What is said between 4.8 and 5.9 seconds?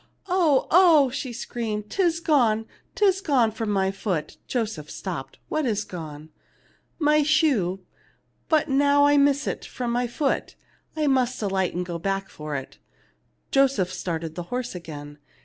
stopped." What is